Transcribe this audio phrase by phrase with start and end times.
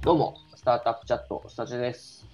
[0.00, 2.24] どうも、スタートアップチャット、スタジオです。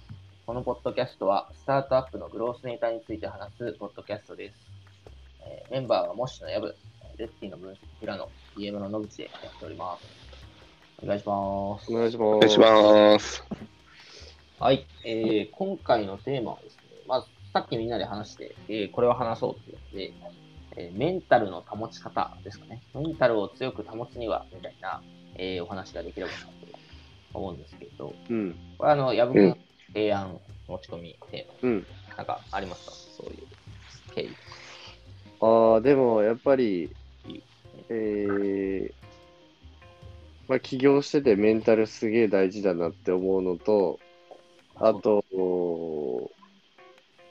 [0.45, 4.57] このポッドキャストは、スタートアップのグロースネタについて話すポッドキャストです。
[5.41, 6.75] えーメンバーはモッシュのヤブ、
[7.17, 10.05] レッティの分析平野、DM の野口でやっております。
[11.03, 11.91] お願いします。
[11.91, 12.23] お願いします。
[12.27, 13.43] お願いします。
[14.59, 20.13] はい、えー今回のテーマはですね、まず、さっきみんなで話して、えーこれを話そうって言って、
[20.77, 22.83] えーメンタルの保ち方ですかね。
[22.93, 25.01] メンタルを強く保つには、みたいな、
[25.33, 26.54] えーお話ができればなと
[27.35, 28.55] 思うんですけど、うん。
[28.77, 29.57] これあの、矢吹君の
[29.93, 31.85] 提案、持ち込みテーうん。
[32.09, 32.91] マ、なんかありますか？
[32.91, 33.47] そういう
[34.13, 34.29] 経緯。
[35.41, 36.89] ああ、でもやっぱり、
[37.89, 38.91] えー、
[40.47, 43.99] まあ起業しててメンタルすげえ大事だなって思うのと、
[44.75, 45.23] あと、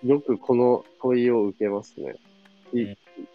[0.05, 2.15] よくこの問いを受けますね。
[2.73, 2.95] い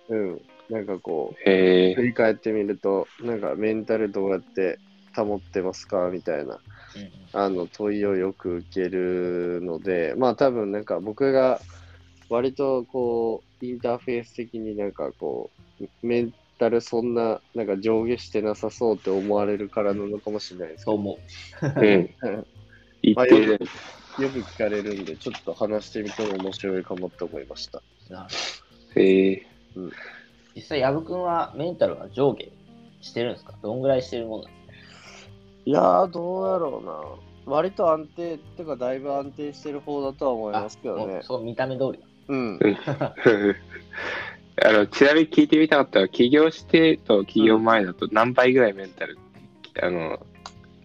[0.09, 0.41] うん。
[0.69, 4.77] なんかこう、え振り返ってみると、なんかメンタルどうやって
[5.25, 6.09] 保ってますか？
[6.11, 6.53] みたいな。
[6.53, 6.59] うん
[7.31, 11.61] あの問いをよく受けるので、まあ多分なんか僕が
[12.27, 22.47] 割とこうインターフェース的になんかこうメンタルそんななんか上下してなさそうって思われるからなのかもしれないですけど、そう思ー、うん。
[23.03, 23.59] 言ってる。
[24.19, 27.83] よく聞かれるんでちょっと話してみても面白いかもって思いました。
[28.09, 28.13] う。
[28.13, 28.29] なる
[28.95, 29.43] ほえー、
[29.75, 29.91] ど
[30.55, 32.51] 実際、矢吹君はメンタルは上下
[33.01, 33.53] してるんですか？
[33.61, 34.58] どんぐらいしてるもんなんですか？
[35.69, 37.53] いやーどうだろうな。
[37.55, 41.19] 割と安定ってかだいぶ安定してる方だとは思いますけどね。
[41.21, 42.05] そう見た目通りだ。
[42.29, 42.59] うん。
[44.65, 49.19] あのちなみに聞いてみたかったら、起業してと起業前だと何倍ぐらいメンタル、
[49.81, 50.19] あの、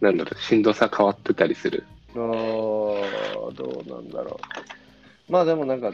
[0.03, 1.85] なんだろう、しんどさ変わってたりする？
[2.15, 4.39] あーどうなんだろ
[5.29, 5.33] う。
[5.33, 5.93] まあでもなんか、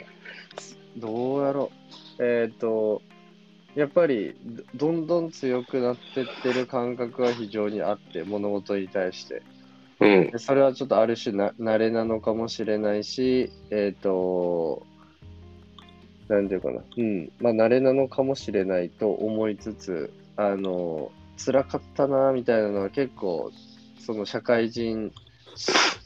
[0.96, 1.70] どうやろ
[2.18, 2.24] う。
[2.24, 3.02] えっ、と、
[3.74, 4.34] やっぱり
[4.74, 9.42] どどんどん強くなってってる感覚は非常にあって、物事に対して。
[10.00, 10.30] うん。
[10.30, 14.86] でそれはちょっとある種な慣れなのかもしれないし、えっ、と、
[16.28, 16.80] なんていうかな。
[16.96, 17.33] うん。
[17.40, 21.12] まあ慣れなのかもしれないと思いつつ、あの、
[21.45, 23.52] 辛かったなみたいなのは結構、
[23.98, 25.12] その社会人、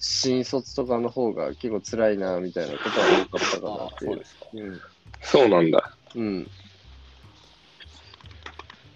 [0.01, 4.11] 新卒とかの方が結構辛いなみたいなことは多かったかなあっていう。
[4.11, 4.47] そうですか。
[4.53, 4.81] うん。
[5.23, 5.97] そうなんだ。
[6.15, 6.51] うん。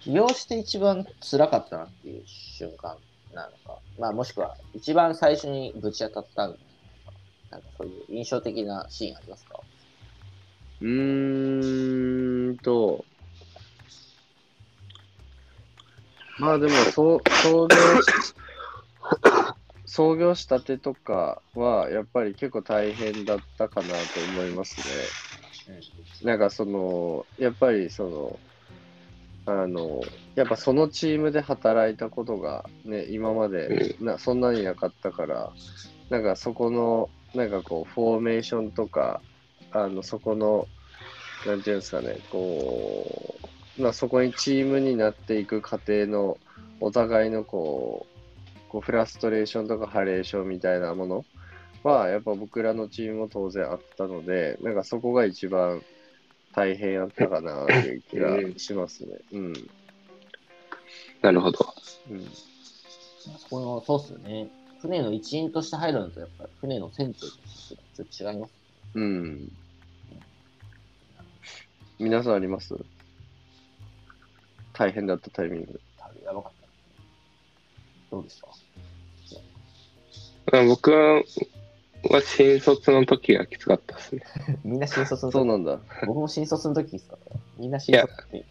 [0.01, 2.95] 起業して一番辛かったなっていう瞬間
[3.33, 6.55] なのか、まあもしくは一番最初にぶち当たったな、
[7.51, 9.59] なんかそういう印象的なシーンありますか？
[10.81, 13.03] うーんと、
[16.39, 18.07] まあでも、そう創業し、
[19.85, 23.93] 創業したてとかは、やっぱり結構大変だったかなと
[24.31, 24.85] 思いますね。
[26.23, 28.39] なんかその、やっぱりその、
[29.49, 30.01] あの、
[30.35, 35.51] やっぱそのチームで働いたことがね、今までなそんなになかったから、
[36.09, 39.21] なんかそこの、なんかこう、フォーメーションとか、
[39.71, 40.67] あの、そこの、
[41.45, 43.35] なんていうんですかね、こ
[43.77, 46.37] う、まあ、そこにチームになっていく過程の、
[46.81, 48.05] お互いのこ
[48.67, 51.25] う、こうフラストレーションとかハレーションみたいなもの
[51.83, 55.81] は、やっぱ僕らのチームも当然あったので、なんかそこが一番
[56.59, 59.17] 大変やったかなっていう気がしますね。
[59.31, 59.53] うん。
[61.21, 61.73] なるほど。
[62.11, 62.25] うん。
[62.25, 64.49] そこの、そうっすよね。
[64.81, 68.53] 船の一員として入るのと、やっぱり船の船長としてちょっと違います。
[68.95, 69.51] うん。
[71.97, 72.75] 皆さんあります？
[74.73, 75.79] 大変だったタイミング。
[76.25, 76.67] やばかった。
[78.11, 78.41] どうでし
[80.51, 81.23] たうん僕は
[82.23, 84.23] 新卒の時がきつかったですね。
[84.63, 85.79] みんな新卒の時、そうなんだ。
[86.05, 88.45] 僕も新卒の時ですから、みんな新卒って。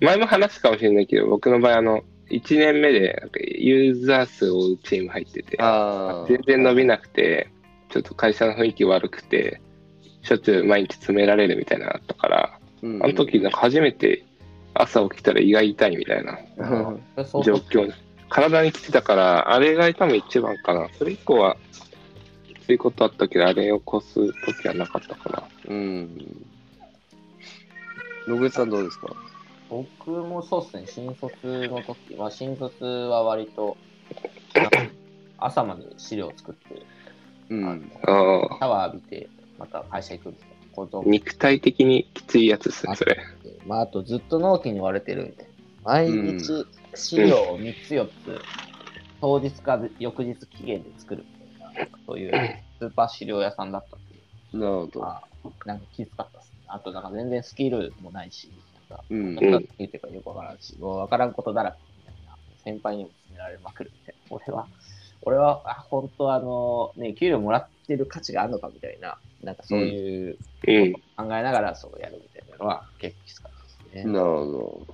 [0.00, 6.26] 前も話すかもしれないけど、僕の場合、あの、1年目でなんかユーザー数を追うチーム入ってて、ああ。
[6.28, 7.48] 全然伸びなくて、
[7.90, 9.60] ちょっと会社の雰囲気悪くて、
[10.22, 14.24] しょっちゅう毎日詰められるみたいなのあったから、うんあの時なんか初めて
[14.72, 16.38] 朝起きたら胃が痛いみたいな
[17.44, 17.92] 状況に、
[18.28, 20.88] 体に来てたから、あれが多分一番かな。
[20.98, 21.56] それ以降は
[22.70, 25.42] きついことあったけど、あれを越す時はなかったかな。
[25.68, 26.46] うん。
[28.28, 29.08] 野口さんどうですか？
[29.68, 33.76] 僕もそうっすね、新卒の時、まあ新卒は割と、
[35.38, 36.82] 朝まで資料を作って、
[37.50, 37.64] うん。
[37.66, 39.28] ああ、シャワー浴びて、
[39.58, 43.18] また会社行くみたいなことも肉体的にきついやつですね、それ。
[43.66, 45.50] まあ、あとずっと納期に追われてるんで、
[45.82, 48.40] 毎日資料を3つ4つ、
[49.20, 51.24] 当日か翌日期限で作る
[52.06, 52.32] そういう
[52.78, 55.00] スーパー資料屋さんだったんで、なるほど。
[55.00, 55.22] まあ、
[55.64, 56.60] なんかきつかったですね。
[56.68, 64.68] あと、なんか全然スキルもないし、なんか、うん何だって言ってるかよくわからんし、もうわからんことだらけみたいな、先輩にも詰められまくるみたいな、俺は
[65.22, 70.92] 俺は、あ、本当あの、ね、給料もらってる価値があるのかみたいな、なんかそういううん。
[71.16, 74.04] 考えながらそうやるみたいなのは結構きつかったですね。
[74.04, 74.86] なるほ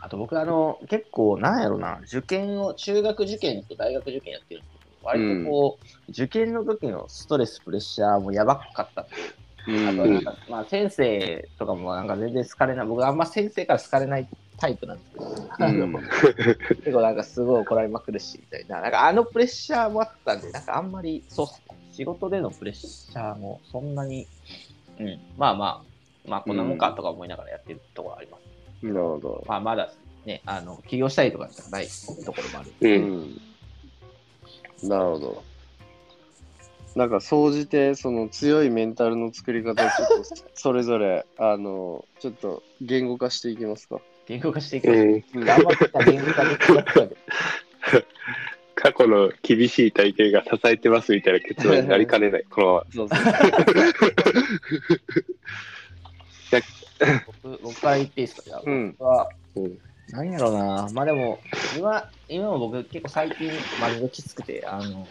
[0.00, 4.75] あと僕あの、結構なんやろな、受験を、中学受験と大学受験やってるんで
[5.06, 9.02] 割とこう、受験の時のストレス、プレッシャーもやばかった。
[9.02, 9.04] あ
[9.66, 15.26] となんか、まあ、先生とかもなんか全然好かれない、僕あんま先生から好かれないタイプなんですけど、
[16.84, 21.46] 結構なんかすごい怒られまくるし、みたいな、なんかあのプレッシャーもあったんで、なんかあんまり、そう
[21.92, 24.26] 仕事でのプレッシャーもそんなに、
[25.00, 25.82] うん、まあま
[26.24, 28.86] あ、まあこんなもんかとか思いながらやってるところはあります。
[28.86, 29.44] なるほど。
[29.48, 29.90] まあまだ
[30.26, 31.86] ね、あの、起業したりとかじゃない
[32.24, 32.72] ところもある。
[32.80, 32.88] う。
[32.88, 33.40] うんん。
[34.88, 35.44] なるほど。
[36.94, 40.24] なんか、総じて、その強いメンタルの作り方をちょっと、
[40.54, 44.00] それぞれ、 あの、ちょっと言語化していきますか？
[44.26, 45.14] 言語化していきましょうん。
[45.42, 45.44] う。
[45.44, 46.44] 頑張ってた言語化
[47.06, 47.16] で
[48.74, 52.44] 過去の厳しい体験が支えてますみたいな結論になりかねない。
[52.50, 52.84] このまま。
[52.92, 53.22] そうそう。
[57.42, 59.78] 僕僕から言っていいですかじゃあ、うん僕は、うん。
[60.10, 61.40] なんやろうな、まあでも、
[61.76, 63.50] 今、今も僕結構最近、
[63.80, 65.06] まあ、きつくて、あの、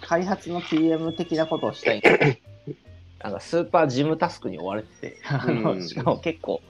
[0.00, 2.02] 開発の PM 的なことをしたい。
[3.22, 5.16] なんかスーパージムタスクに追われてて、
[5.86, 6.60] しかも結構、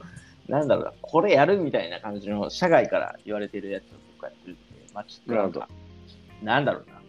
[0.48, 4.62] なんだろうな、これやるみたいな感じの、社外から言われてるやつを僕はやってるんで、
[4.92, 5.68] まあちょっとなんなか、
[6.42, 7.00] なんだろうな、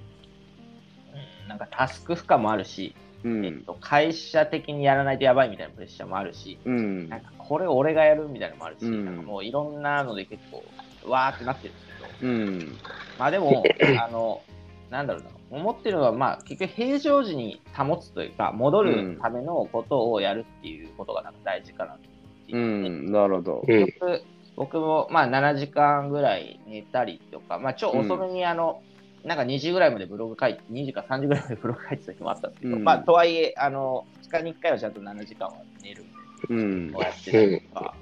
[1.42, 3.46] うん、なんかタスク負荷もあるし、うん。
[3.46, 7.22] えっと、会社的にやらないとやばいみたいなプレッシャーもあるし、うんなん。
[7.22, 10.64] かこれ俺がやるみたいなのもあるし、うんなんかもういろんなので結構、
[11.10, 12.78] わーってなってるんですけど、うん。
[13.18, 13.64] まあでも、
[14.00, 14.42] あの、
[14.90, 22.08] なんだろうな、思ってるのは、まあ結局平常時に保つというか、戻るためのことをやるっていうことがなんか大事かなって
[22.54, 23.12] ういうね、ん。
[23.12, 23.66] なるほど。
[23.68, 23.86] うん。
[24.00, 24.24] 僕
[24.56, 28.84] 僕もまあ7時間ぐらい寝たりとか、まあ超遅めにあの、
[29.24, 36.06] なんか2時ぐらいまでブログ書いて、2時か3時ぐらいまでブログ書いてた時もあったんですけど、うんまあとはいえ、あの、2日に1回はちゃんと7時間は寝る
[36.50, 37.02] うんのを。
[37.02, 37.96] やってたりとか、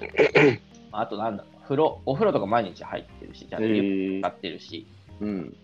[0.90, 4.86] まああとなんだろう、風呂、お風呂とか毎日入ってるし、ちゃんとえ湯使ーってるし、
[5.20, 5.56] うん。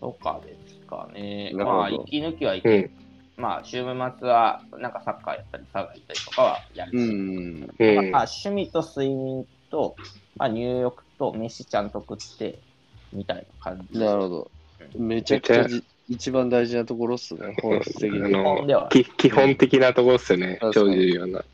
[0.00, 1.52] とかですかね。
[1.54, 2.90] まあ、息抜きは息、うん。
[3.38, 7.60] まあ、週末は、なんかサッカーやったり、サウナ行ったりとかはやるし、うん。
[8.12, 9.96] まあ趣味と睡眠と、
[10.36, 12.60] まあ、入浴と飯ちゃんと食って、
[13.12, 13.98] みたいな感じ。
[13.98, 14.50] なるほど。
[14.96, 19.04] めちゃくちゃじ一番大事なところっすね、本質的に。
[19.16, 20.58] 基本的なところっすよね。
[20.72, 21.44] 超重要な。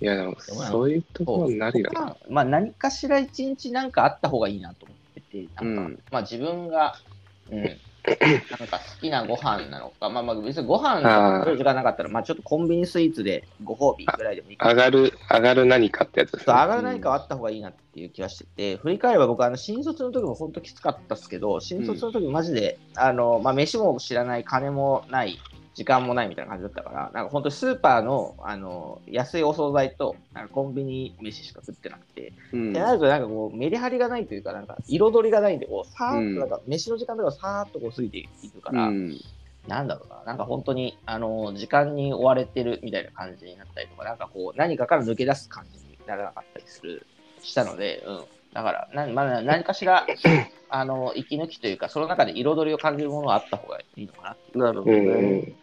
[0.00, 2.00] いや、でも、そういうところになるよな。
[2.00, 6.96] まあ、まあ、何かしら一日なんかあった方がいいなと思ってて、なんか、うんまあ自分が、
[7.50, 7.76] うん、
[8.58, 11.38] なんか好きなご飯なのか、まあまあ別にご飯あー。
[11.40, 16.54] 食べる時間なかったら、まあちょっとコンビニスイーツでご褒美ぐらいでもいい上がる、上がる何かってやつですね。
[16.54, 25.38] 上がらないかはあった方がいいなっていう気はしてて、振り返れば僕、あの新卒の時も本当きつかったっすけど、新卒の時マジで、あの、まあ、飯も知らない、金もない、
[25.74, 39.20] 時間もないみたいな感じだったから、なんか本当スーパーの、あの、安いお惣菜と、なんかコンビニ飯しか食ってなくて、うんってなるとなんかこう、メリハリがないというか、なんか彩りがないんで、こう、さーっうんと、なんか飯の時間とかさーっとこう過ぎていくから、うん。
[39.68, 47.06] なんだろうな、なんか本当に、あの、時間に追われてるみたいな感じになったりとか、なんかこう、何かから抜け出す感じにならなかったりする、
[47.42, 48.24] したので、うん。
[48.52, 50.06] だから、なまあ、何かしら、
[50.68, 54.58] あの、息抜きというか、その中で彩りを感じるものがあった方がいいのかなっていう。
[54.58, 55.38] なるほどうんうね。
[55.38, 55.38] ん。
[55.42, 55.54] い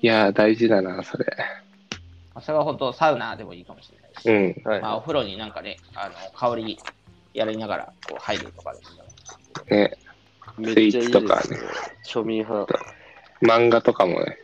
[0.00, 1.26] やー、大事だな、それ。
[2.34, 4.70] まあ、それは本当、サウナでもいいかもしれないし、うん。
[4.70, 4.80] はい。
[4.80, 6.78] まあ、お風呂になんかね、あの、香り
[7.34, 8.96] やりながら、こう、入るとかです
[9.70, 9.76] ね。
[9.76, 9.98] ね、
[10.58, 11.56] めっちゃいいスイーツとかね。
[12.04, 12.66] 庶民派。
[13.42, 14.38] 漫画とかもね、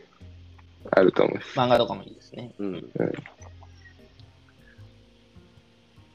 [0.91, 1.57] あると思うし。
[1.57, 2.51] 漫画とかもいいですね。
[2.59, 2.73] うん。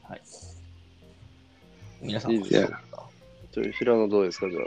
[0.03, 0.21] はい。
[2.03, 2.31] 皆さん。
[2.31, 2.69] いいですよ
[3.51, 4.63] ちょ平野どうですか、じゃあ。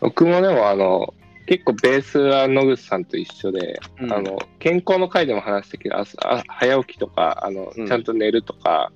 [0.00, 1.14] 僕もでも、あの、
[1.46, 4.12] 結構ベースは野口さんと一緒で、うん。
[4.12, 7.86] あの、健康の回でも話したけど、朝あ早起きとか、あの、うん。
[7.86, 8.90] ちゃんと寝るとか、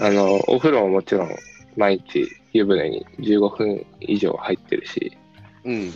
[0.00, 1.30] あの、お風呂ももちろん
[1.76, 5.16] 毎日湯船に15分以上入ってるし、
[5.64, 5.92] うん。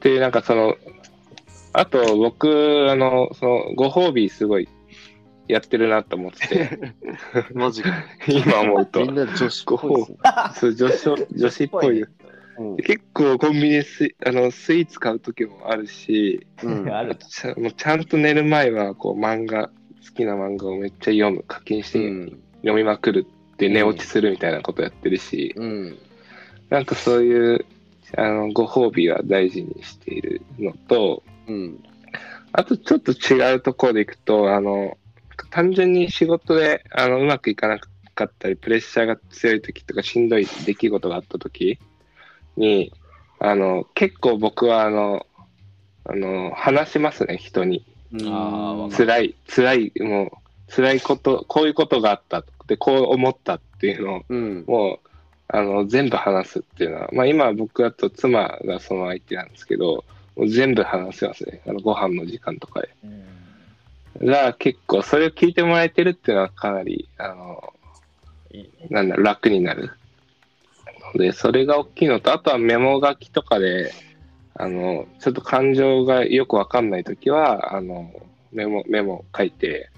[0.00, 0.76] で、なんかその、
[1.72, 4.68] あと僕、あの、その、ご褒美すごい
[5.48, 6.94] やってるなと思ってて、
[7.54, 8.04] マジか。
[8.26, 10.18] 今思うとみ、んな女子っぽいですね。
[10.54, 12.02] そう女子女子っぽい。
[12.02, 12.08] うん
[12.78, 19.72] 結構コンビニでスイあのスイーツ買う時もあるし、うん あるちゃもうちゃんと寝る前はこう漫画、好
[20.14, 22.42] きな漫画をめっちゃ読む、課金してうん。
[22.62, 25.98] 読みまくるって寝落ちするみたいなことやってるし、うん。
[26.70, 27.66] なんかそういう
[28.16, 31.82] あのご褒美は大事にしているのと、うん。
[32.52, 34.96] あとちょっと違うところでいくと、あの、
[35.50, 41.78] 単純に仕事であのうまくいかなくかったり、プレッシャーが強い時とか、しんどい出来事があった時
[42.56, 42.92] に、
[43.38, 45.26] あの、結構僕は、あの、
[46.04, 47.84] あの、話しますね、人に。
[48.90, 50.24] 辛い、辛い、も
[50.68, 52.44] う、辛いこと、こういうことがあった。
[52.66, 54.64] で、こう思ったっていうのを、うん。
[54.66, 55.08] もう、
[55.48, 61.60] あの、全部話すっていうのは、まあ今僕だと妻がその相手なんですけど、もう全部話せますね。
[61.68, 62.88] あの、ご飯の時間とかで。
[63.04, 63.25] うん。
[64.20, 67.72] が結構、それを聞いてもらえてるっていうのはかなり、あの。
[68.88, 69.90] なんだろう、楽になる。
[71.14, 73.92] ので、それが大きいのと、あとはメモ書きとかで、
[74.54, 78.10] あの、ちょっと感情がよくわかんないときは、あの、
[78.52, 79.90] メモ、メモ書いて、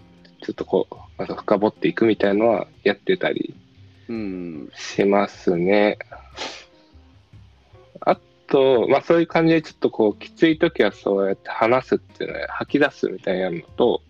[0.43, 3.55] ちょっとこう、なんか深掘っていくみたいのはやってたり
[4.09, 4.73] うん。
[4.75, 5.99] しますね。
[8.01, 14.03] あと、まあそういう感じでちょっとこう、きついときはそうやって話すっていうのは吐き出すみたいなのと、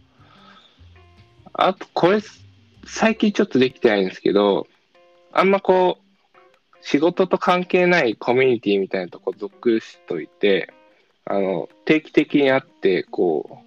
[1.60, 2.20] あと、これ、
[2.86, 4.68] 最近ちょっとできてないんですけど、
[5.32, 10.72] あんまこう、仕事と関係ないコミュニティみたいなとこ属しといて、
[11.24, 13.64] あの、定期的に会って、こ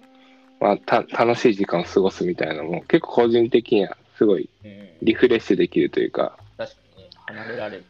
[0.60, 4.88] う、まあ、た楽しい時間を過ごすみたいなのも、結構個人的にはすごいうん。
[5.02, 7.84] リフレッシュできるというか、確かにね、離れられる。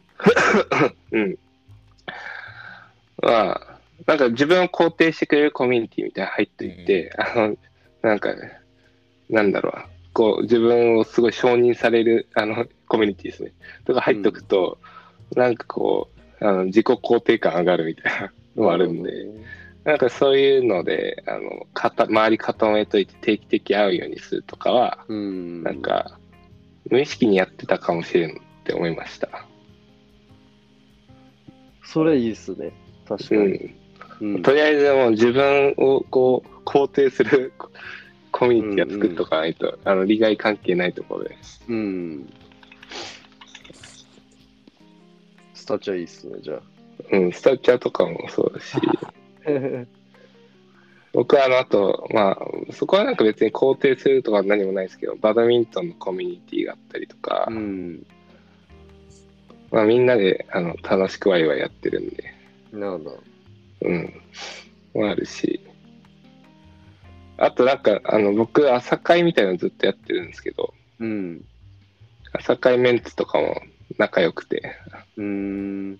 [1.11, 1.37] うん。
[3.21, 7.55] まあ、なんか自分を肯定してくれるコミュニティみたいなの入っていて、あの、
[8.01, 8.62] なんかね、
[9.29, 9.73] なんだろう、
[10.13, 13.53] こう、自分をすごい承認される、あの、コミュニティですね。
[13.85, 14.77] とか入っておくと、
[15.35, 16.09] なんかこ
[16.41, 19.11] う、あの自己肯定感上がるみたいなのもあるんで、
[19.85, 25.63] なんかそういうので、あの、かた周り固めといて定期的に会うようにするとかは、うん。
[25.63, 26.17] なんか、
[26.89, 29.45] 無意識にやってたかもしれんって思いました。
[31.83, 32.71] それいいっすね。
[33.07, 33.53] 確かうに。
[33.53, 34.35] ん。
[34.35, 34.41] うん。
[34.41, 37.53] とりあえずもう自分をこう肯定する
[38.33, 41.37] コミュニティは作っとかないと、あの利害関係ないところで。
[41.69, 42.33] うん。
[45.53, 46.61] スタチャいいっすね、じゃあ。
[47.11, 48.75] うん、スタチャーとかもそうだし、
[51.13, 58.05] 僕はあの後、まあ、そこはなんか別に肯定するとか何もないですけど、バドミントンのコミュニティがあったりとか、うん。
[59.71, 62.33] まあみんなであの楽しくワイワイやってるんで、
[62.71, 63.23] なるほど。
[63.81, 64.21] うん、
[64.95, 65.59] もあるし、
[67.45, 71.43] あとなんか、あの僕、朝会みたいなのずっとやってるんですけど、うん。
[72.31, 73.61] 朝会メンツとかも
[73.97, 74.75] 仲良くて、
[75.17, 75.99] うーん。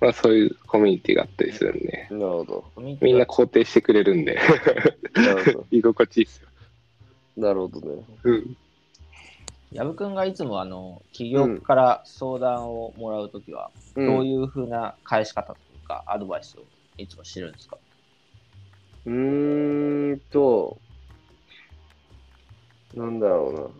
[0.00, 2.64] まあそういうコミュニティがあったりするんで、なるほど。
[2.74, 4.38] コミュニティがみんな肯定してくれるんで、
[5.14, 5.66] なるほど。
[5.72, 6.48] 居心地いいっすよ。
[7.36, 8.02] なるほどね。
[8.24, 8.56] うん。
[9.72, 16.62] 矢部君がいつもあの企業から相談をもらうときは、うんどういうふうな返し方というか、アドバイスを
[16.96, 17.76] いつもしてるんですか？
[17.76, 20.78] うーんと、
[22.94, 23.72] なんだろ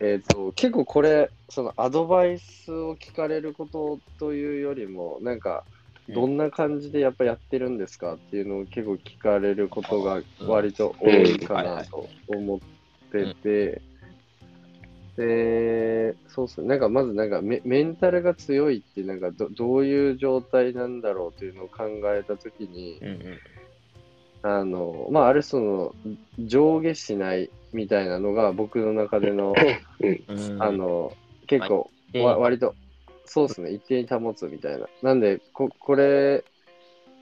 [0.00, 0.08] うな。
[0.08, 5.64] えっ、と、結構これ、そのアドバイスを聞かれることというよりも、なんか、
[6.08, 12.60] どんな感じでやっぱやってるんですかっていうのを結構聞かれることが割と多いかなと思っ
[13.10, 13.82] てて、
[15.16, 16.66] で、そうっすね。
[16.68, 23.00] なんかまずなんかメメンタルが強いってなんかどどういう状態なんだろうというのを考えたときに。
[24.42, 25.94] あの、まあ、あるその、
[26.38, 29.54] 上下しないみたいなのが僕の中での、
[30.02, 31.12] うんあ、の、
[31.46, 32.74] 結構、でわ割と、
[33.24, 34.86] そうですね、一定に保つみたいな。
[35.02, 36.44] なんで、ここれ、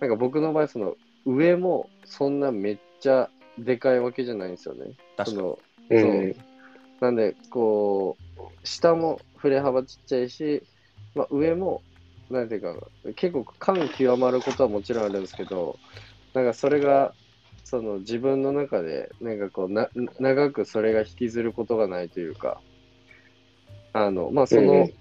[0.01, 0.97] なんか僕の場合、その、
[1.27, 4.93] 上もそんなめっちゃでかいわけじゃないんですよね。
[5.17, 5.37] 確かに。
[5.37, 5.59] その
[5.91, 6.35] うん。
[7.01, 10.63] なんで、こう、下も振れ幅ちっちゃいし、
[11.15, 11.83] まあ、上も、
[12.31, 12.75] なんていうか、
[13.17, 15.79] 結構感極まることはもちろんあるんですけど、
[16.35, 17.15] なんかそれが、
[17.65, 22.61] その自分の中で、なんかこうな、長くそれが引きずることがないというか、
[23.93, 24.95] あの、まあ、その、うん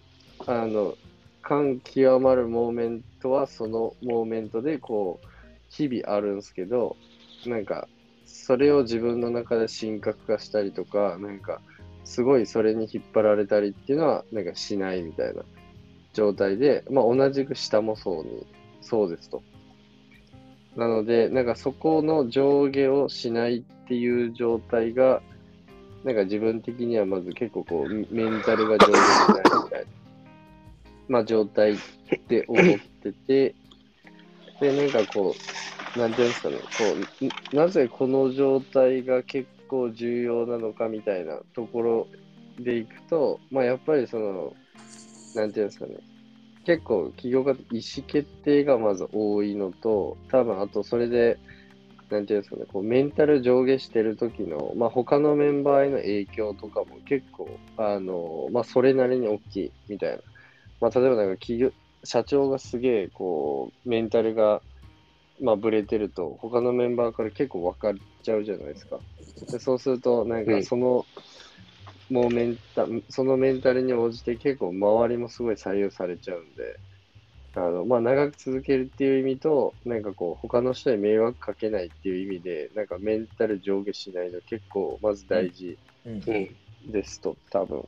[0.48, 0.98] あの、
[1.42, 5.28] 感極まるモーメントはそのモーメントで、こう、
[5.70, 6.96] 日々あるんですけど、
[7.46, 7.88] なんか、
[8.26, 11.62] それを自分の中で神格化したりとか、なんか、
[12.04, 15.44] すごいそれに引っ張られたりっていうのは、なんかしないみたいな
[16.14, 18.48] 状態で、まあ同じく下もそうに、
[18.82, 19.44] そうですと。
[20.76, 25.22] なので、なんかそこの上下をしないっていう状態が、
[26.04, 29.88] なんか自分的にはまず結構こう、メンタルが上下しないみたいな、
[31.08, 31.78] まあ状態っ
[32.28, 32.66] て思っ
[33.04, 33.56] てて、
[34.62, 35.36] で、なんかこ
[35.96, 36.62] う、なんていうんですかね、こ
[37.54, 42.08] う、なぜこの状態が結構重要なのかみたいなところ
[42.60, 44.54] でいくと、まあやっぱりその、
[45.36, 45.98] なんていうんですかね、
[46.70, 51.40] 結構企業家って意思決定がまず多いのと、多分あとそれで、
[52.12, 60.18] なんていうんですかね、こうメンタル上下してる時の、まあ、他のメンバーへの影響とかも結構、あの、まあ、それなりに大きいみたいな。
[60.80, 61.72] まあ、例えばなんか企業、
[62.04, 64.62] 社長がすげえ、こう、メンタルが、
[65.42, 69.00] まあ、ブレてると、他のメンバーから結構分かっちゃうじゃないですか。
[69.52, 71.08] でそうすると、なんかその、
[72.10, 76.80] もうメンタ、そのメンタルに応じて結構周りもすごい左右されちゃうんで、
[77.56, 86.58] あの、まあ、長く続けるっていう意味と、なんかこう、他の人に迷惑かけないっていう意味で、なんかメンタル上下しないの結構、まず大事うんうん。
[86.92, 87.84] ですと、多分。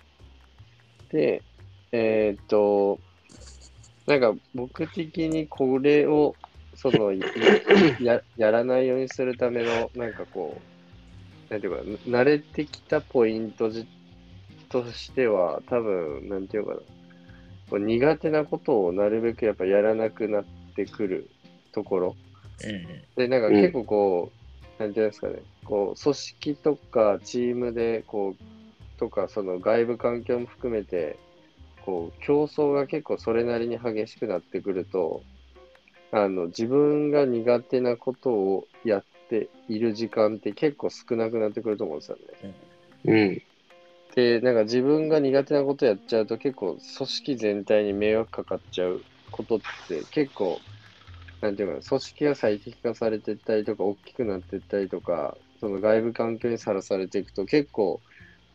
[1.10, 1.44] で、
[1.92, 3.00] えーっと、
[4.08, 6.36] なんか僕的にこれを、
[6.74, 7.14] その、
[8.02, 10.62] ややらないようにするための、なんかこ
[11.50, 13.86] う、なんていうかな、慣れてきたポイントじ
[14.72, 16.80] としては、多分、なんていうかな、
[17.70, 20.44] こう苦手なことをなるべくやっぱやらなくなっ
[20.76, 21.30] てくる
[21.72, 22.16] ところ。
[22.66, 24.32] うんで、なんかうん結構こ
[24.80, 31.18] う、なんていうんですかね、こう、組織とかチームで、こう、とか、その外部環境も含めて、
[31.86, 35.24] こう、競争が結構それなりに激しくなってくると、
[36.12, 42.54] あの、自分が苦手なことをやっている時間って結構少なくなってくると思うんですよね。
[43.06, 43.42] うん。
[44.16, 50.62] で、なんか自分が苦手なことやっちゃうと結構組織全体に迷惑かかっちゃうことって結構、
[51.42, 58.02] なんていうかな、組織が最適化されていったりとか、大きくなっていったりとか、その外部環境にさらされていくと結構、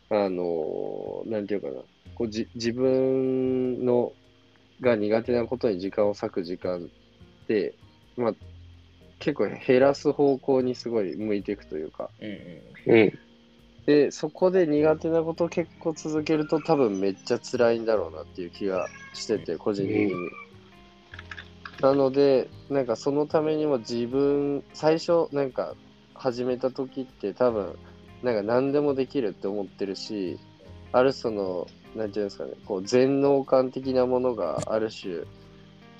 [0.09, 1.81] あのなんていうかな、
[2.15, 4.13] こうじ自分の
[4.81, 7.75] が苦手なことに時間を割く時間って、
[8.15, 8.33] まあ、
[9.19, 12.27] 結構減らす方向にすごい向いていくというか、うん
[12.91, 13.26] うんうん。
[13.87, 20.13] で、そこで苦手なことを結構続けると多分めっちゃ辛いんだろうなっていう気がしてて、個人的に。
[21.81, 25.73] なので、なんかそのためにも自分、最初なんか
[26.15, 27.79] 始めた時って多分、
[28.23, 30.37] なんか何でもできるって思ってるし、
[30.91, 35.21] あるその、なんていうんですかね、こう全能感的なものがある種、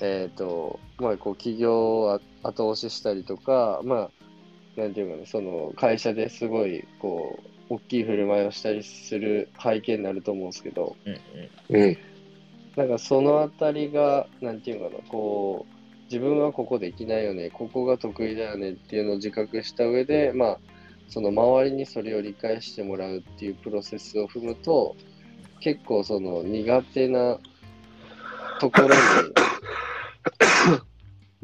[0.02, 4.10] えっ、と、まあこう企業を後押ししたりとか、ま
[4.76, 11.98] あ、なんていうかね、その会社ですごい、こう、大きい振る舞いをしたりする背景になると思うんですけど、うんうん。
[12.76, 20.60] なんかそのあたりが、なんていうかな、こう、自分はここできないよね、ここが得意だよねっていうのを自覚した上で、まあ、
[21.10, 24.96] その周りにそれを理解してもらうっていうプロセスを踏むと、
[25.60, 27.40] 結構その苦手な
[28.60, 28.94] ところに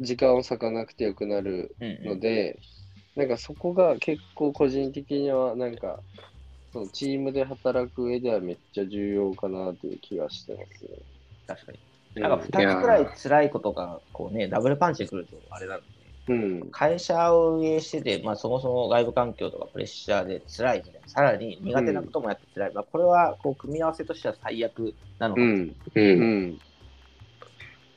[0.00, 2.04] 時間を割かなくてよくなるうんうん。
[2.04, 2.58] ので、
[3.16, 6.00] なんかそこが結構個人的にはなんか
[6.72, 10.90] そのチームで働く上ではめっちゃ重要かなという気がしてますね。
[11.46, 11.78] 確かに。
[12.16, 15.86] なんか2つくらい辛いことが、こうね、ダブルパンチでくると、あれなので、
[16.28, 16.34] う
[16.66, 16.70] ん。
[16.70, 25.76] 会社を運営してて、まあ、そもそも外部環境とかプレッシャーで辛いみたいな、さらに苦手なこともやって辛い、まあ、これはこう組み合わせとしては最悪なのかもしれない。
[25.94, 26.02] うん。
[26.02, 26.24] う。
[26.24, 26.58] うんん。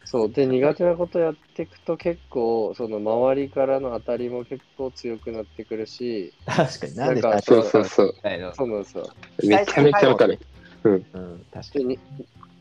[0.09, 0.31] そう。
[0.31, 8.15] で、苦手なことやっていくと結構、その周りからの当たりも結構強くなってくるし、確かに、なんでかそうそうそう。
[8.53, 9.09] そうなんですよ。
[9.43, 10.39] めちゃめちゃわかる。
[10.85, 11.99] うん、確かに。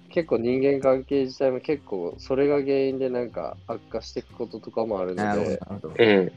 [0.09, 5.95] 結構人間関係自体も結構それが原因でなんか悪化していくこととかもあるのでなるほど、、なるほど。
[5.99, 6.33] うん。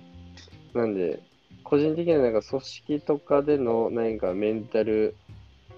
[0.73, 1.19] なんで、
[1.63, 5.15] 個人的にはなんか組織とかでのなんかメンタル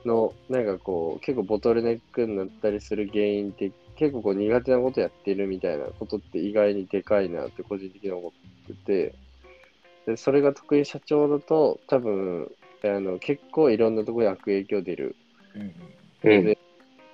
[0.03, 8.31] のなんかこう結構ボトルネックになったりする原因って結構こう苦手なことやってるみたいなことって意外にでかいなって個人的に思っ
[8.67, 9.15] てて、
[10.07, 12.51] でそれが得意社長だと多分
[12.83, 15.15] あの結構いろんなところに悪影響出る
[15.53, 16.45] うん。
[16.45, 16.57] で、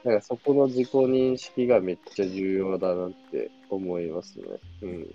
[0.06, 4.45] なんかそこの自己認識がめっちゃ重要だなって思いますね。
[4.84, 5.08] うん。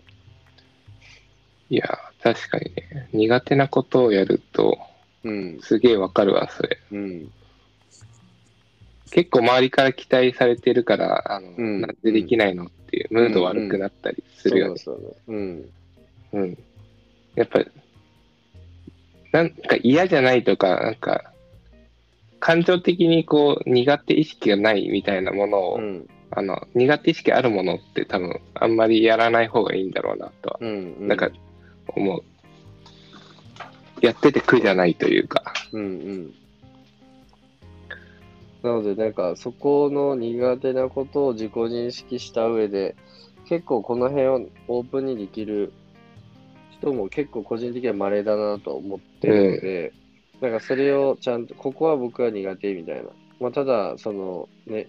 [1.70, 1.88] いや、
[2.22, 3.08] 確かにね。
[3.14, 4.76] 苦手なことをやると、
[5.24, 5.58] うん。
[5.62, 6.76] すげえわかるわ、それ。
[6.90, 7.32] うん。
[9.12, 14.78] 結構周りから期待されてるから、あの、うんなんでできないのっていう、ムード悪くなったりするよね。
[14.78, 15.62] そうなん。
[16.32, 16.58] うん。
[17.34, 17.66] やっぱり、
[19.32, 21.30] なんか嫌じゃないとか、なんか、
[22.40, 25.82] 感情的にこう、苦手意識がないみたいなものを、うん。
[25.82, 26.08] うん。
[26.30, 30.96] あの、苦手意識あるものって多分、あんまりやらない方がいいんだろうなとは、うん。
[31.00, 31.08] うん。
[31.08, 31.30] なんか、
[31.88, 32.22] 思う。
[34.00, 35.52] やってて苦じゃないというか。
[35.72, 36.34] うんうん。
[38.62, 42.94] なので、なんか、そこの苦手なことを自己認識した上で、
[43.46, 45.72] 結構この辺をオープンにできる
[46.70, 49.92] 人も結構個人的には稀だなと思ってるので、
[50.40, 53.10] なんかそれをちゃんと、ここは僕は苦手みたいな。
[53.40, 54.88] まあ、ただ、そのね、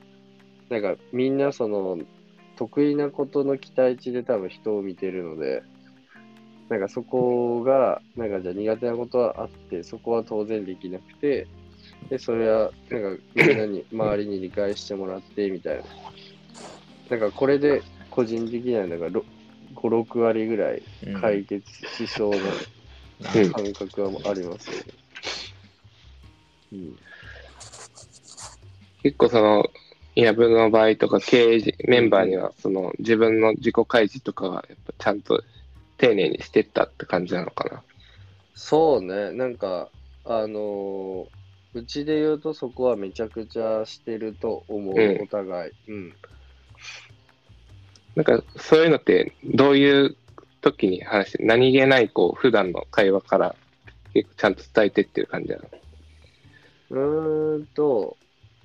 [0.70, 2.00] なんかみんなその
[2.56, 5.64] 得意なことの期待値で多分人を見てるので、
[6.70, 11.48] なんかそこが、なんかじゃあ苦手なことはあって、そこは当然できなくて、
[12.10, 15.84] で、それは、なんかみんなに、 周りに理解してもらって、みたいな。
[17.10, 19.26] なんかこれで個人的には、なんかろ
[19.76, 21.64] 5、6割ぐらいうん解決
[21.98, 24.84] しそううんな感覚はありますよね。
[26.74, 26.98] うん。
[29.04, 29.66] 結構その、
[30.16, 35.44] ヤブの場合とか経営陣メンバーには、その自分の自己開示とかはやっぱちゃんと
[35.98, 37.84] 丁寧にしてったって感じなのかな。
[38.54, 39.90] そうね、なんか、
[40.26, 41.43] あのー
[41.74, 45.72] うちで言うとそこはめちゃくちゃしてると思う、うんお互い。
[45.88, 46.14] うん。
[48.16, 50.16] なんかそういうのってどういう
[50.62, 53.56] 時に話して、何気ないこう普段の会話から
[54.14, 55.64] 結構ちゃんと伝えてっていう感じなの？
[56.92, 58.18] うーんと、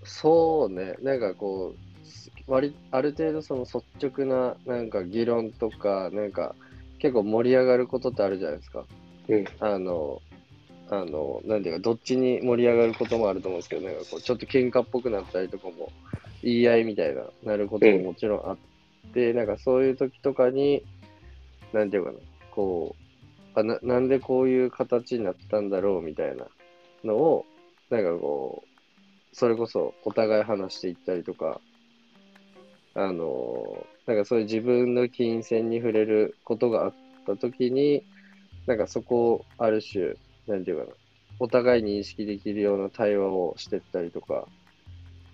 [0.05, 6.55] そうね、なんかこう、割ある程度その率直ななんか議論とか、なんか
[6.99, 8.85] 結構盛り上がることってあるじゃないですか。
[9.29, 9.45] うん。
[9.61, 10.21] あの、
[10.91, 15.93] あの、なんていうか、どっちに盛り上がることもあると思うんですけど、なんかこう、ちょっと喧嘩っぽくなったりとかも、
[16.43, 18.59] 言い合いみたいな、なることももちろんあっ
[19.13, 20.85] て、なんかそういう時とかに、
[21.73, 22.19] なんていうかな、
[22.51, 22.97] こ
[23.55, 26.47] う、あな、なんでこういう形になったんだろうみたいな
[27.05, 27.45] のを、
[27.91, 28.69] なんかこう、
[29.37, 31.61] それこそお互い話していったりとか、
[32.95, 36.95] あの、なんかそういう自分の金銭に触れることがあっ
[37.27, 38.03] た時に、
[38.67, 40.15] なんかそこをある種、
[40.49, 40.93] なんていうかな、
[41.39, 44.49] お互い認識できるような対話をしてったりとか、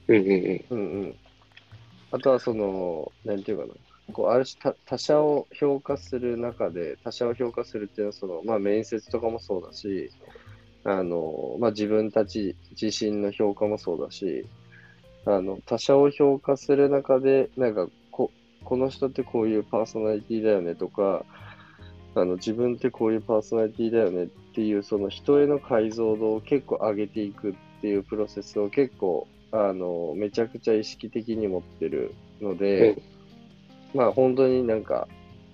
[0.08, 0.76] うんうんうん。
[0.76, 1.16] うんうん。
[2.12, 3.74] あとはその、なんていうかな、
[4.12, 10.12] こうある種他他者を評価する中で、他者を評価するっていうのは、その、まあ面接とかもそうだし、
[10.84, 14.48] あの、まあ自分たち自身の評価もそうだし、
[15.26, 18.32] あの、他者を評価する中で、なんかこ、
[18.64, 21.26] この人ってこういうパーソナリティだよねとか、
[22.14, 33.02] あの、自分ってこういうパーソナリティだよねっていう、その人への解像度を結構上げていくっていうプロセスを結構、あの、めちゃくちゃ意識的に持ってるので、
[33.94, 35.08] まあ本当になんか、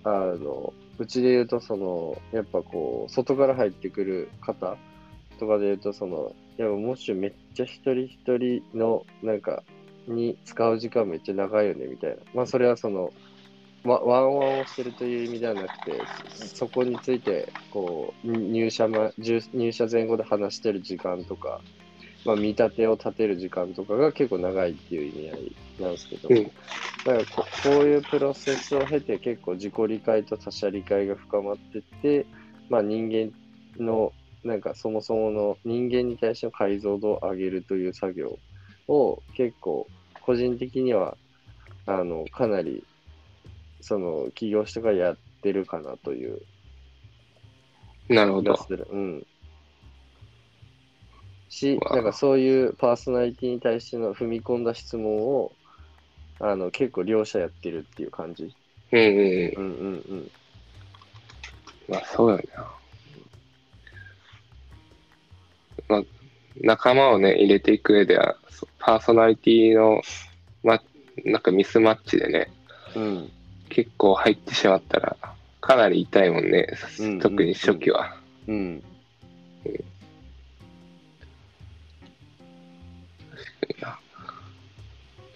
[0.05, 4.77] あの、うちで言うと、その、やっぱこう、外から入ってくる方
[5.39, 9.63] とかで言うと、その、いや、もしめっちゃ一人一人の、なんか、
[10.07, 12.17] に使う時間めっちゃ長いよね、みたいな。
[12.35, 13.13] まあそれはその、
[13.85, 21.61] わワンワンをしてるという意味ではなくて、そこについて、こう、入社ま、入入社前後で話してる時間とか、
[22.25, 26.45] まあ見立てを立てる時間とかが結構長いっていう意味合いなんですけど、うん。
[26.45, 32.27] だからここういうプロセスを経て結構自己理解と他者理解が深まってって、
[32.69, 33.33] まあ人間
[33.83, 34.13] の
[34.45, 38.39] なんかそもそもの人間に対しての解像度を上げるという作業
[38.89, 39.87] を結構
[40.21, 41.17] 個人的には
[41.87, 42.85] あのかなり
[43.81, 46.41] その企業とかやってるかなという
[48.11, 48.59] なるほど。
[48.91, 49.27] うん。
[51.49, 55.53] し、なんかそういうパーソナリティに対しての踏み込んだ質問を
[56.41, 58.49] あの結構両者やってるっていう感じ。
[58.93, 59.53] うんうんうん。
[59.57, 60.31] うんうんうん。
[61.89, 62.67] まあそうだよな。
[65.89, 66.03] まあ、
[66.57, 68.37] 仲間をね、入れていく上では、
[68.79, 70.03] パーソナリティの、
[70.63, 70.81] ま、
[71.25, 72.53] なんかミスマッチでね、
[72.95, 73.33] うん。
[73.71, 75.17] 結構入ってしまったら、
[75.61, 76.67] かなり痛いもんね、
[76.99, 78.17] うん特に初期は。
[78.47, 78.83] うん。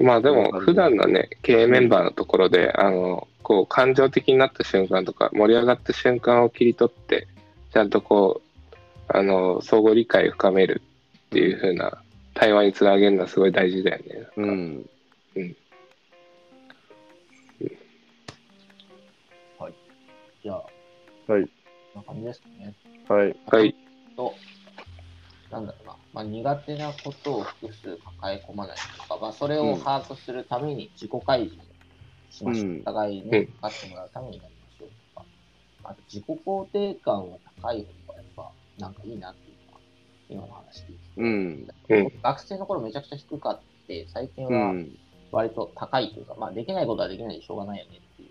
[0.01, 7.27] まあでも、普段のね、経営メンバーのところで、あの、こう、感情的になった瞬間とか、盛り上がった瞬間を切り取って、
[7.73, 8.77] ちゃんとこう、
[9.09, 10.83] あの、相互理解を深める
[11.27, 12.03] っていう風な
[12.35, 14.05] 対話につなげるのはすごい大事だよね。
[14.37, 14.87] うん。
[20.45, 21.47] じゃあ、はい。
[21.95, 22.75] こんな感じですかね。
[23.09, 23.35] はい。
[23.51, 23.75] はい。
[24.15, 24.37] と、
[25.51, 31.67] なんだろうな、まあ、苦手なことを複数抱え込まないとか、まあ、それを把握するために自己開示
[32.29, 32.67] しましょう。
[32.67, 35.27] うんお互いに分かってもらうためにやりましょうとか、
[35.85, 39.81] あと自己肯定感が高い方がやっぱ、なんかいいなっていうのは、
[40.29, 41.67] 今の話でうん。
[41.89, 44.91] うん学生の頃めちゃくちゃ低かって、最近うはん。
[45.33, 48.29] 割と高いというか、まあ、できないことはできないでしょうがないよねっていう、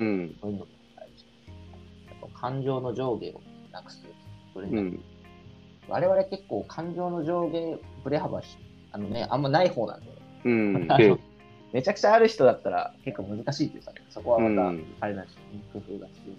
[0.00, 0.36] うんうん。
[0.40, 0.81] そういうのも
[2.42, 3.40] 感情の上下を
[3.72, 4.02] なくす。
[4.52, 5.04] それにうん。
[5.88, 8.58] 我々結構感情の上下ぶれ幅し
[8.92, 10.06] あのね、あんまない方なんで、
[10.44, 10.88] うん。
[11.72, 16.34] めちゃくちゃある人だったら結構難しいっていうか、ね、そこはまたうんあれなんですよね、工夫が必要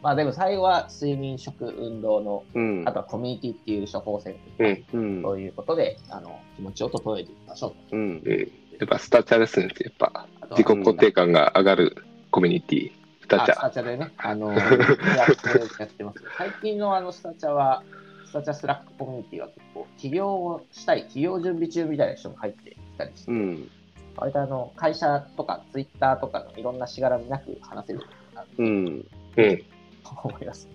[0.00, 4.84] まあでも最後は睡眠、食、運動の、うんあとはコミュニティっていう処方箋うん。
[4.92, 5.22] うん。
[5.22, 8.22] そういうことであの気持ちを整えていきましょううん。
[8.24, 8.52] うん。
[8.78, 9.68] やっぱスタチャですね。
[9.80, 11.96] やっぱ自己肯定感が上がる
[12.30, 12.92] コミュニティ。
[13.28, 16.24] タチャあスタチャでね、 あの、やってやってます。
[16.36, 17.82] 最近のあのスタチャは、
[18.26, 23.70] スタチャスラックコミュニティは結構、起業をしたい、起業準備中みたいな人も入ってきたりして、うん。
[24.16, 28.00] 割とあの会社とかツイッターとかのいろんなしがらみなく話せる
[28.34, 28.66] なうん。
[28.66, 29.04] うん。
[29.36, 29.64] と
[30.24, 30.68] 思います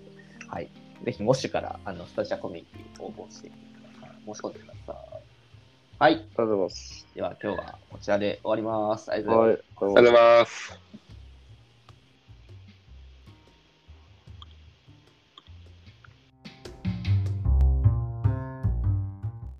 [0.48, 0.70] はい。
[1.04, 3.52] ぜひ、もしからあのスタチャコミュニティを応募してく
[4.02, 4.18] ださい。
[4.26, 4.96] 申し込んでください。
[6.00, 6.14] はい。
[6.14, 7.08] ありがとうございます。
[7.16, 9.12] では、今日はこちらで終わります。
[9.12, 9.82] ありがとうございます。
[9.82, 9.98] はい。
[9.98, 11.03] ありがとうございます。